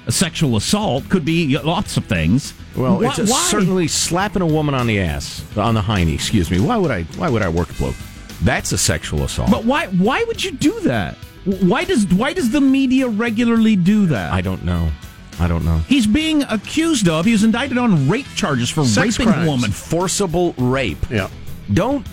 [0.07, 2.53] A sexual assault could be lots of things.
[2.75, 6.13] Well, Why- it's a- certainly slapping a woman on the ass, on the hiney.
[6.13, 6.59] Excuse me.
[6.59, 7.03] Why would I?
[7.17, 7.95] Why would I work a bloke?
[8.41, 9.49] That's a sexual assault.
[9.51, 11.15] But why why would you do that?
[11.43, 14.31] Why does why does the media regularly do that?
[14.31, 14.89] I don't know.
[15.39, 15.79] I don't know.
[15.89, 17.25] He's being accused of.
[17.25, 19.47] He was indicted on rape charges for Sex raping crimes.
[19.47, 19.71] a woman.
[19.71, 21.03] Forcible rape.
[21.11, 21.29] Yeah.
[21.73, 22.05] Don't.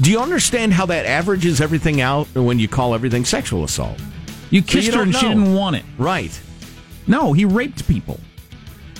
[0.00, 3.98] Do you understand how that averages everything out when you call everything sexual assault?
[4.50, 5.84] You So kissed you her don't and she didn't want it.
[5.96, 6.38] Right.
[7.06, 8.20] No, he raped people.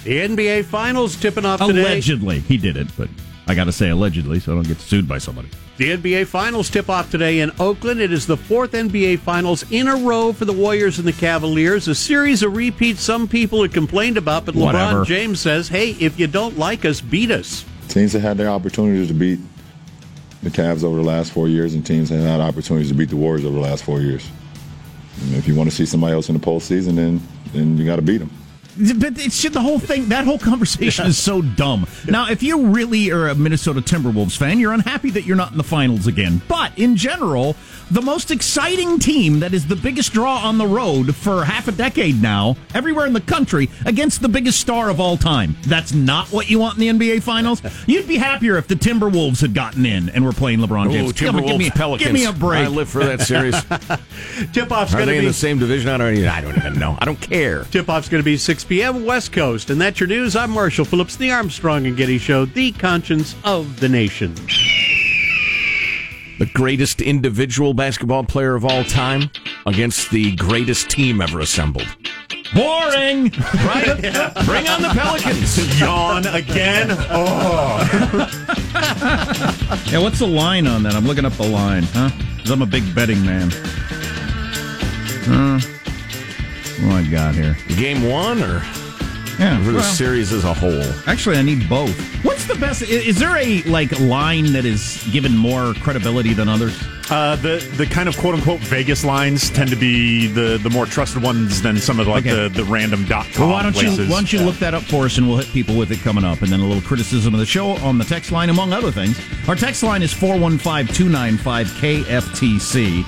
[0.05, 1.83] The NBA Finals tipping off today.
[1.83, 3.09] Allegedly, he did it, but
[3.47, 5.49] I got to say allegedly, so I don't get sued by somebody.
[5.77, 8.01] The NBA Finals tip off today in Oakland.
[8.01, 11.87] It is the fourth NBA Finals in a row for the Warriors and the Cavaliers.
[11.89, 15.01] A series of repeats some people had complained about, but Whatever.
[15.03, 17.65] LeBron James says, hey, if you don't like us, beat us.
[17.89, 19.39] Teams have had their opportunities to beat
[20.43, 23.17] the Cavs over the last four years, and teams have had opportunities to beat the
[23.17, 24.29] Warriors over the last four years.
[25.31, 27.21] If you want to see somebody else in the postseason, then
[27.53, 28.31] then you got to beat them.
[28.77, 30.09] But it's just the whole thing.
[30.09, 31.87] That whole conversation is so dumb.
[32.09, 35.59] Now, if you really are a Minnesota Timberwolves fan, you're unhappy that you're not in
[35.59, 36.41] the finals again.
[36.49, 37.55] But in general,
[37.91, 41.73] the most exciting team that is the biggest draw on the road for half a
[41.73, 45.57] decade now, everywhere in the country, against the biggest star of all time.
[45.67, 47.61] That's not what you want in the NBA Finals.
[47.87, 51.09] You'd be happier if the Timberwolves had gotten in and were playing LeBron James.
[51.09, 52.07] Me- Timberwolves, give me, Pelicans.
[52.07, 52.65] Give me a break.
[52.65, 53.55] I live for that series.
[54.53, 55.91] Tip off's going to in the same division?
[55.91, 56.15] I don't.
[56.15, 56.97] Even, I don't even know.
[56.99, 57.65] I don't care.
[57.65, 59.05] Tip off's going to be 6 p.m.
[59.05, 59.71] West Coast.
[59.71, 60.37] And that's your news.
[60.37, 64.37] I'm Marshall Phillips, the Armstrong and Getty Show, the conscience of the nation.
[66.39, 69.31] The greatest individual basketball player of all time
[69.67, 71.89] against the greatest team ever assembled.
[72.55, 73.33] Boring.
[73.65, 73.99] Right?
[74.47, 75.81] Bring on the Pelicans.
[75.81, 76.89] Yawn again.
[77.11, 78.29] Oh.
[79.87, 80.95] Yeah, what's the line on that?
[80.95, 82.11] I'm looking up the line, huh?
[82.37, 83.53] Because I'm a big betting man.
[85.29, 85.61] Uh,
[86.87, 87.57] what I got here?
[87.77, 88.63] Game one or
[89.39, 90.83] Yeah, for the well, series as a whole?
[91.07, 91.95] Actually, I need both.
[92.25, 92.83] What's the best?
[92.83, 96.79] i- Is there a like line that is given more credibility than others?
[97.11, 100.87] Uh, the the kind of quote unquote Vegas lines tend to be the, the more
[100.87, 102.45] trusted ones than some of like Okay.
[102.45, 103.99] the, the random dot com Well, why don't places.
[103.99, 105.99] you why don't you look that up for us, and we'll hit people with it
[106.01, 108.73] coming up, and then a little criticism of the show on the text line, among
[108.73, 109.19] other things.
[109.49, 113.05] Our text line is 415-295-KFTC.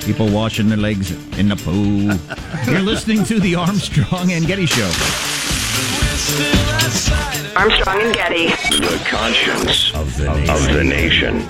[0.00, 2.16] People washing their legs in the pool.
[2.72, 4.90] You're listening to the Armstrong and Getty Show.
[7.56, 8.46] Armstrong and Getty.
[8.48, 11.46] The conscience of the, of the nation.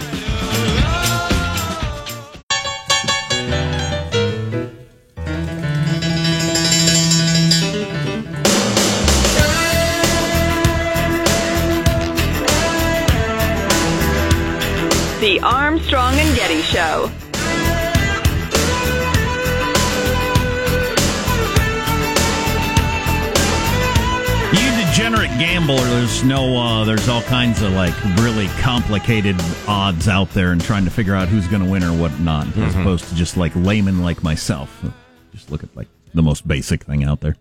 [25.68, 30.62] Gambler, there's no, uh, there's all kinds of like really complicated odds out there and
[30.62, 33.36] trying to figure out who's going to win or what not, as opposed to just
[33.36, 34.82] like layman like myself.
[35.30, 37.36] Just look at like the most basic thing out there.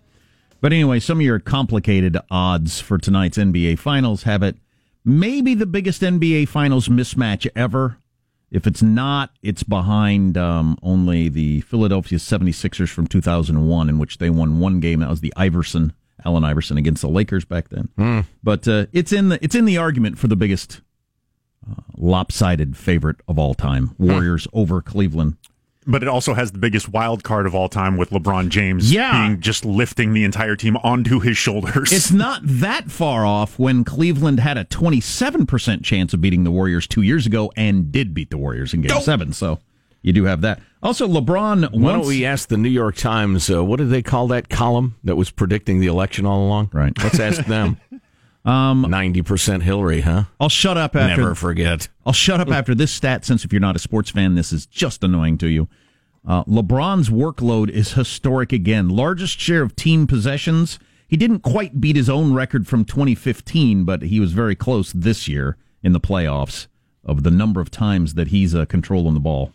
[0.60, 4.58] But anyway, some of your complicated odds for tonight's NBA Finals have it
[5.06, 7.98] maybe the biggest NBA Finals mismatch ever.
[8.52, 14.30] If it's not, it's behind um, only the Philadelphia 76ers from 2001, in which they
[14.30, 15.00] won one game.
[15.00, 15.94] That was the Iverson,
[16.26, 18.26] Allen Iverson against the Lakers back then.
[18.44, 20.82] But uh, it's in the it's in the argument for the biggest
[21.70, 25.38] uh, lopsided favorite of all time: Warriors over Cleveland.
[25.90, 29.26] but it also has the biggest wild card of all time with LeBron James Yeah.
[29.28, 31.94] being just lifting the entire team onto his shoulders.
[31.94, 36.88] It's not that far off when Cleveland had a 27% chance of beating the Warriors
[36.88, 39.32] two years ago and did beat the Warriors in Game Seven.
[39.34, 39.60] So
[40.02, 40.60] you do have that.
[40.84, 41.72] Also, LeBron.
[41.72, 44.96] Why don't we ask the New York Times, uh, what did they call that column
[45.04, 46.70] that was predicting the election all along?
[46.74, 46.94] Right.
[47.00, 47.80] Let's ask them.
[48.46, 50.24] Um, 90% Hillary, huh?
[50.40, 51.22] I'll shut up after.
[51.22, 51.90] Never forget.
[52.06, 54.66] I'll shut up after this stat since if you're not a sports fan, this is
[54.66, 55.68] just annoying to you.
[56.26, 58.88] Uh, LeBron's workload is historic again.
[58.88, 60.80] Largest share of team possessions.
[61.10, 65.28] He didn't quite beat his own record from 2015, but he was very close this
[65.28, 66.68] year in the playoffs
[67.04, 69.52] of the number of times that he's uh, controlling the ball.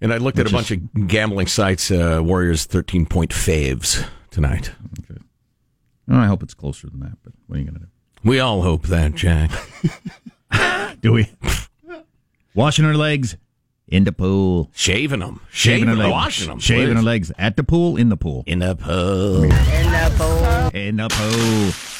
[0.00, 4.06] And I looked at a Which bunch of gambling sites, uh, Warriors 13 point faves
[4.30, 4.72] tonight.
[6.08, 7.86] Oh, I hope it's closer than that, but what are you going to do?
[8.22, 9.50] We all hope that, Jack.
[11.00, 11.30] Do we?
[12.54, 13.36] Washing her legs
[13.88, 14.70] in the pool.
[14.74, 15.40] Shaving them.
[15.50, 16.12] Shaving her legs.
[16.12, 16.58] Washing them.
[16.58, 18.44] Shaving her legs at the pool, in the pool.
[18.46, 19.44] In the pool.
[19.44, 20.80] In the pool.
[20.80, 21.95] In the pool.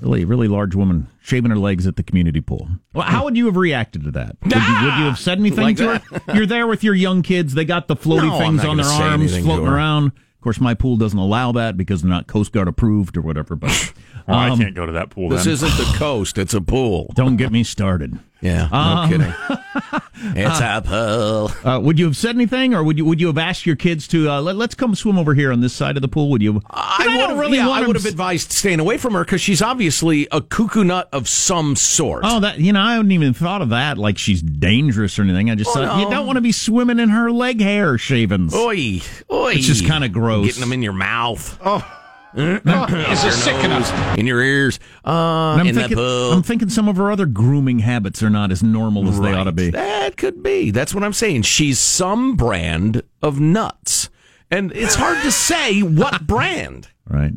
[0.00, 2.68] Really, really large woman shaving her legs at the community pool.
[2.94, 4.36] Well, how would you have reacted to that?
[4.42, 6.02] Would, you, would you have said anything Like to that?
[6.02, 6.20] her?
[6.34, 7.54] You're there with your young kids.
[7.54, 10.06] They got the floaty No, things on their arms floating around.
[10.06, 13.56] Of course, my pool doesn't allow that because they're not Coast Guard approved or whatever.
[13.56, 13.92] But
[14.28, 15.28] Oh, I um, can't go to that pool.
[15.28, 15.54] This then.
[15.54, 17.10] isn't the coast; it's a pool.
[17.14, 18.18] Don't get me started.
[18.42, 19.34] Yeah, no Um, kidding.
[20.22, 21.50] It's a pool.
[21.64, 24.06] Uh, would you have said anything, or would you would you have asked your kids
[24.08, 26.28] to uh, let, let's come swim over here on this side of the pool?
[26.30, 26.60] Would you?
[26.68, 29.14] I, don't would have really yeah, want I would have s- advised staying away from
[29.14, 32.20] her because she's obviously a cuckoo nut of some sort.
[32.26, 33.96] Oh, that you know, I hadn't even thought of that.
[33.96, 35.50] Like she's dangerous or anything.
[35.50, 36.04] I just Oh, thought no.
[36.04, 38.54] you don't want to be swimming in her leg hair shavings.
[38.54, 39.00] Oi,
[39.32, 39.52] oi!
[39.54, 40.44] It's just kinda gross.
[40.48, 41.58] Getting them in your mouth.
[41.64, 41.96] Oh.
[42.34, 44.18] Is it sick enough?
[44.18, 44.78] In your ears.
[45.04, 46.32] Uh, I'm in thinking, the pool.
[46.32, 49.44] I'm thinking some of her other grooming habits are not as normal as they ought
[49.44, 49.70] to be.
[49.70, 50.70] That could be.
[50.70, 51.42] That's what I'm saying.
[51.42, 54.10] She's some brand of nuts.
[54.50, 56.88] And it's hard to say what brand.
[57.08, 57.32] Right.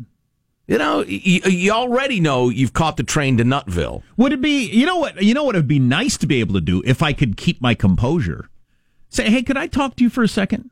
[0.66, 4.02] You know, you, you already know you've caught the train to Nutville.
[4.16, 4.70] Would it be?
[4.70, 5.22] You know what?
[5.22, 5.56] You know what?
[5.56, 8.48] It'd be nice to be able to do if I could keep my composure.
[9.10, 10.70] Say, hey, could I talk to you for a second?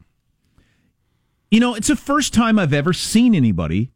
[1.51, 3.93] You know, it's the first time I've ever seen anybody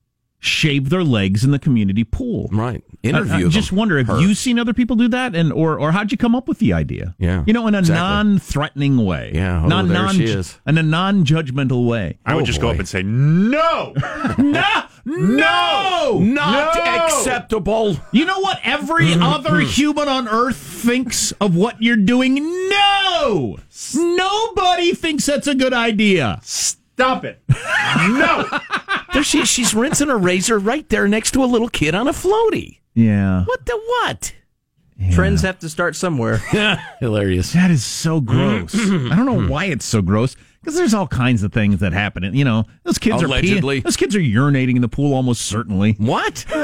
[0.47, 2.49] shave their legs in the community pool.
[2.53, 2.83] Right.
[3.05, 3.79] I, Interview I just them.
[3.79, 4.21] wonder, have Her.
[4.21, 6.73] you seen other people do that, and or or how'd you come up with the
[6.73, 7.15] idea?
[7.19, 8.01] Yeah, you know, in a exactly.
[8.01, 9.33] non-threatening way.
[9.35, 10.59] Yeah, oh, non, there non, she is.
[10.67, 12.19] in a non-judgmental way.
[12.25, 13.93] I would Oh, just go up and say, no,
[14.39, 17.05] no, no, Not no!
[17.05, 17.97] acceptable.
[18.13, 19.23] You know what every mm-hmm.
[19.23, 19.69] other mm-hmm.
[19.69, 22.37] human on earth thinks of what you're doing?
[22.69, 23.59] No!
[23.95, 26.41] Nobody thinks that's a good idea.
[26.43, 26.86] stop
[27.25, 27.43] it.
[27.49, 28.47] No.
[29.13, 29.45] There she.
[29.45, 32.81] She's rinsing her razor right there next to a little kid on a floaty.
[32.95, 33.45] Yeah.
[33.45, 34.35] What the what?
[35.13, 36.37] Trends have to start somewhere.
[37.01, 37.53] Hilarious.
[37.53, 38.75] That is so gross.
[38.75, 39.13] Mm-hmm.
[39.13, 39.49] I don't know mm-hmm.
[39.49, 40.37] why it's so gross.
[40.61, 42.25] Because there's all kinds of things that happen.
[42.25, 43.79] And, You know, those kids Allegedly.
[43.79, 45.93] are peeing, those kids are urinating in the pool almost certainly.
[45.99, 46.45] What?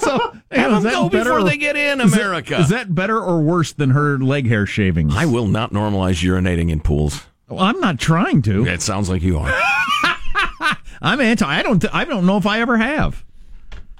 [0.00, 0.18] So
[0.52, 2.60] Have is them that go better before or- they get in, is America.
[2.60, 5.14] Is that better or worse than her leg hair shavings?
[5.16, 7.24] I will not normalize urinating in pools.
[7.48, 8.66] Well, I'm not trying to.
[8.66, 9.50] It sounds like you are.
[11.00, 11.46] I'm anti.
[11.46, 11.84] I don't.
[11.94, 13.24] I don't know if I ever have.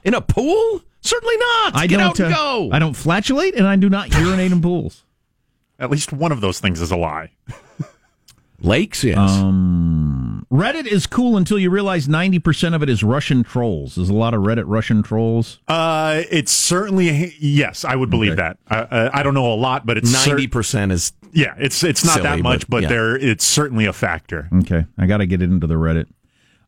[0.04, 0.82] In a pool?
[1.00, 1.76] Certainly not.
[1.76, 2.06] I Get don't.
[2.06, 2.68] out and uh, go.
[2.72, 5.04] I don't flatulate, and I do not urinate in pools.
[5.78, 7.30] At least one of those things is a lie.
[8.60, 9.16] Lakes, yes.
[9.18, 13.96] Um, Reddit is cool until you realize 90% of it is Russian trolls.
[13.96, 15.58] There's a lot of Reddit Russian trolls.
[15.68, 18.56] Uh, it's certainly yes, I would believe that.
[18.70, 22.02] Uh, uh, I don't know a lot, but it's Ninety percent is yeah, it's it's
[22.04, 22.88] not Silly, that much, but- but, yeah.
[22.88, 24.48] there it's certainly a factor.
[24.60, 26.06] Okay, I got to get it into the Reddit.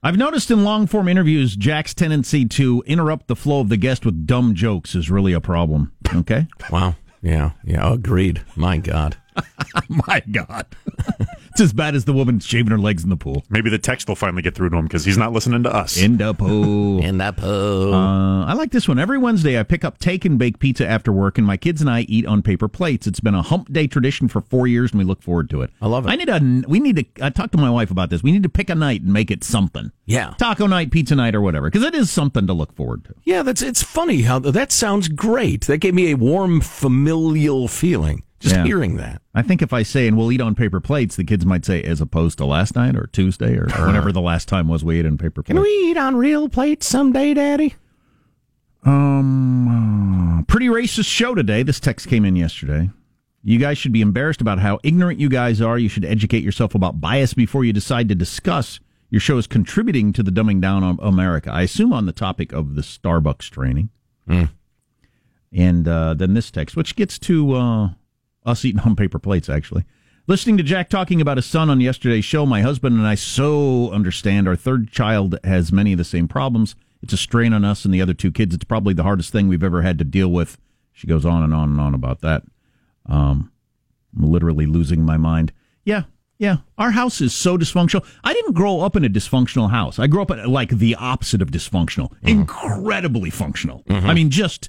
[0.03, 4.05] I've noticed in long form interviews, Jack's tendency to interrupt the flow of the guest
[4.05, 5.93] with dumb jokes is really a problem.
[6.15, 6.47] Okay?
[6.71, 6.97] wow.
[7.23, 8.43] Yeah, yeah, agreed.
[8.57, 9.17] My God.
[9.89, 10.67] My God.
[11.61, 13.45] it's as bad as the woman shaving her legs in the pool.
[13.51, 15.99] Maybe the text will finally get through to him because he's not listening to us.
[15.99, 17.03] In the pool.
[17.05, 17.93] In the pool.
[17.93, 18.99] Uh, I like this one.
[18.99, 21.91] Every Wednesday, I pick up take and bake pizza after work, and my kids and
[21.91, 23.07] I eat on paper plates.
[23.07, 25.71] It's been a hump day tradition for four years, and we look forward to it.
[25.83, 26.11] I love it.
[26.11, 26.41] I need a.
[26.67, 27.25] We need to.
[27.25, 28.23] I talked to my wife about this.
[28.23, 29.93] We need to pick a night and make it something.
[30.07, 30.35] Yeah.
[30.39, 33.15] Taco night, pizza night, or whatever, because it is something to look forward to.
[33.25, 35.67] Yeah, that's it's funny how that sounds great.
[35.67, 38.65] That gave me a warm familial feeling just Yeah.
[38.65, 39.23] hearing that.
[39.35, 41.83] I think if I say and we'll eat on paper plates, the kids might say
[41.83, 45.07] as opposed to last night or Tuesday or whenever the last time was we ate
[45.07, 45.55] on paper plates.
[45.57, 47.75] Can we eat on real plates someday, Daddy?
[48.83, 51.63] Um, uh, pretty racist show today.
[51.63, 52.91] This text came in yesterday.
[53.43, 55.79] You guys should be embarrassed about how ignorant you guys are.
[55.79, 60.13] You should educate yourself about bias before you decide to discuss your show is contributing
[60.13, 61.51] to the dumbing down of America.
[61.53, 63.91] I assume on the topic of the Starbucks training.
[65.53, 67.89] And uh, then this text, which gets to uh,
[68.51, 69.85] us eating on paper plates, actually.
[70.27, 73.91] Listening to Jack talking about his son on yesterday's show, my husband and I so
[73.91, 76.77] understand our third child has many of the same problems.
[77.03, 78.55] It's a strain on us and the other two kids.
[78.55, 80.59] It's probably the hardest thing we've ever had to deal with.
[80.93, 82.43] She goes on and on and on about that.
[83.07, 83.51] Um,
[84.17, 85.53] I'm literally losing my mind.
[85.85, 86.03] Yeah,
[86.39, 86.59] yeah.
[86.79, 88.07] Our house is so dysfunctional.
[88.23, 89.99] I didn't grow up in a dysfunctional house.
[89.99, 93.83] I grew up in like the opposite of dysfunctional, incredibly functional.
[93.89, 94.69] I mean, just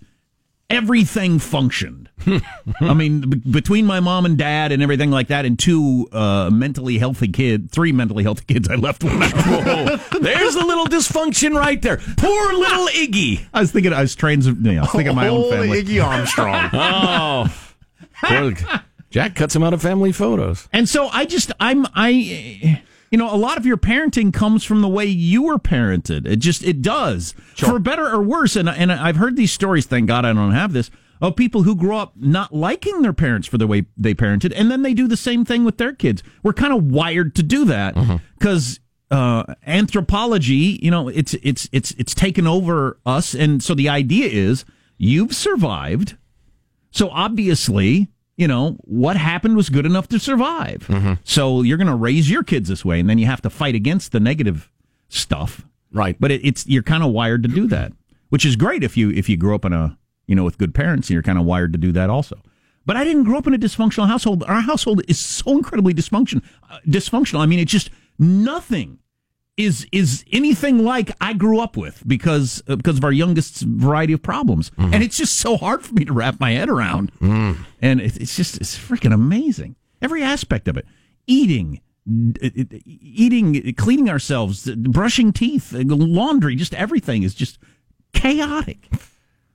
[0.76, 2.10] everything functioned.
[2.82, 6.50] I mean, b- between my mom and dad and everything like that, and two uh,
[6.52, 9.32] mentally healthy kids, three mentally healthy kids, I left one out.
[9.34, 11.98] Whoa, there's a little dysfunction right there.
[12.18, 13.44] Poor little Iggy.
[13.54, 15.52] I was thinking, I was trans, you know, I was thinking of my own Holy
[15.52, 15.84] family.
[15.84, 16.70] Iggy Armstrong.
[16.74, 17.56] Oh,
[18.24, 18.54] Poor-
[19.10, 20.70] Jack cuts him out of family photos.
[20.72, 22.82] And so I just I'm I
[23.12, 26.26] you know a lot of your parenting comes from the way you were parented.
[26.26, 28.56] It just it does for better or worse.
[28.56, 29.86] And and I've heard these stories.
[29.86, 30.90] Thank God I don't have this
[31.22, 34.72] of people who grow up not liking their parents for the way they parented, and
[34.72, 36.24] then they do the same thing with their kids.
[36.42, 37.96] We're kind of wired to do that
[38.38, 38.80] because.
[39.14, 44.26] Uh, anthropology, you know, it's it's it's it's taken over us, and so the idea
[44.30, 44.64] is
[45.04, 46.16] You've survived.
[46.92, 50.88] So obviously, you know, what happened was good enough to survive.
[51.24, 53.76] So you're going to raise your kids this way, and then you have to fight
[53.76, 54.72] against the negative
[55.10, 55.66] stuff.
[55.92, 56.16] Right.
[56.20, 57.92] But it, it's you're kind of wired to do that,
[58.30, 60.74] which is great if you if you grew up in a you know with good
[60.74, 62.42] parents, and you're kind of wired to do that also.
[62.86, 64.44] But I didn't grow up in a dysfunctional household.
[64.48, 67.40] Our household is so incredibly dysfunction uh, dysfunctional.
[67.40, 69.00] I mean, it's just nothing
[69.62, 74.14] is is anything like I grew up with because uh, because of our youngest variety
[74.14, 77.12] of problems, and it's just so hard for me to wrap my head around.
[77.82, 79.76] And it, it's just it's freaking amazing.
[80.02, 80.86] Every aspect of it,
[81.28, 81.80] eating,
[82.86, 87.60] eating, cleaning ourselves, brushing teeth, laundry, just everything is just
[88.14, 88.90] chaotic,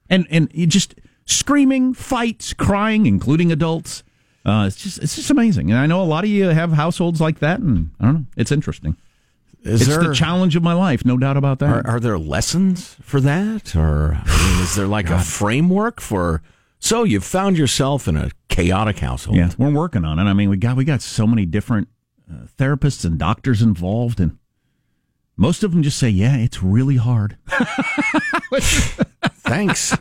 [0.09, 0.95] and and it just
[1.25, 4.03] screaming, fights, crying, including adults.
[4.45, 7.19] Uh, it's just it's just amazing, and I know a lot of you have households
[7.19, 8.95] like that, and I don't know, it's interesting.
[9.67, 11.85] Is it's there- the challenge of my life, no doubt about that.
[11.85, 16.41] Are, are there lessons for that, or I mean, is there like a framework for?
[16.79, 19.37] So you've found yourself in a chaotic household.
[19.37, 20.23] Yeah, we're working on it.
[20.23, 21.87] I mean, we got we got so many different
[22.31, 24.37] uh, therapists and doctors involved, and
[25.35, 27.37] most of them just say, "Yeah, it's really hard."
[29.47, 29.95] Thanks.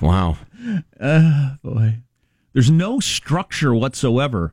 [0.00, 0.36] wow.
[1.00, 1.98] Uh, boy,
[2.52, 4.52] there's no structure whatsoever,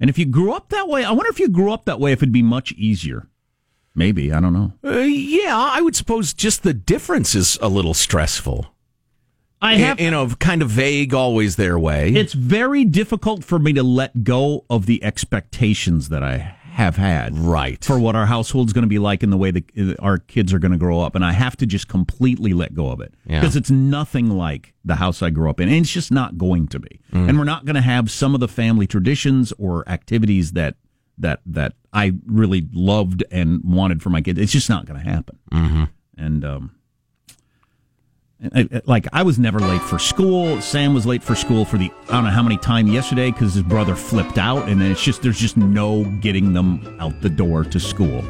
[0.00, 2.12] and if you grew up that way, I wonder if you grew up that way,
[2.12, 3.28] if it'd be much easier.
[3.94, 4.72] Maybe I don't know.
[4.84, 8.66] Uh, yeah, I would suppose just the difference is a little stressful.
[9.60, 12.12] I have- you know, kind of vague, always their way.
[12.12, 17.38] It's very difficult for me to let go of the expectations that I have had.
[17.38, 17.84] Right.
[17.84, 20.58] For what our household's going to be like and the way that our kids are
[20.58, 21.14] going to grow up.
[21.14, 23.12] And I have to just completely let go of it.
[23.26, 23.40] Yeah.
[23.40, 25.68] Because it's nothing like the house I grew up in.
[25.68, 27.00] And it's just not going to be.
[27.12, 27.28] Mm.
[27.28, 30.76] And we're not going to have some of the family traditions or activities that
[31.22, 34.38] that that I really loved and wanted for my kids.
[34.38, 35.38] It's just not going to happen.
[35.52, 35.84] Mm-hmm.
[36.18, 36.70] And um,
[38.86, 40.60] like I was never late for school.
[40.60, 43.54] Sam was late for school for the I don't know how many time yesterday because
[43.54, 47.28] his brother flipped out, and then it's just there's just no getting them out the
[47.30, 48.24] door to school.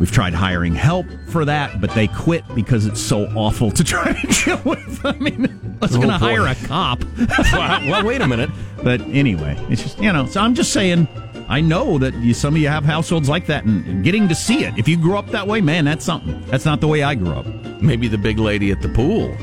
[0.00, 4.12] We've tried hiring help for that, but they quit because it's so awful to try
[4.12, 5.00] to deal with.
[5.04, 7.04] I mean, let's Oh, gonna hire a cop.
[7.52, 8.50] well, well, wait a minute.
[8.82, 10.26] But anyway, it's just you know.
[10.26, 11.06] So I'm just saying.
[11.48, 14.34] I know that you, some of you have households like that, and, and getting to
[14.34, 14.78] see it.
[14.78, 16.42] If you grew up that way, man, that's something.
[16.46, 17.46] That's not the way I grew up.
[17.82, 19.36] Maybe the big lady at the pool.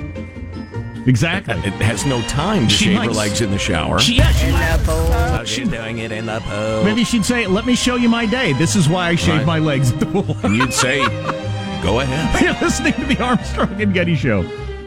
[1.08, 1.56] Exactly.
[1.56, 4.00] It has no time to She shave might her legs in the shower.
[4.00, 6.84] She, yeah, uh, she, Oh, she's doing it in the pool.
[6.84, 8.54] Maybe she'd say, "Let me show you my day.
[8.54, 9.46] This is why I shave Right.
[9.48, 11.00] my legs at the pool." And you'd say,
[11.84, 14.44] "Go ahead." You're listening to the Armstrong and Getty Show.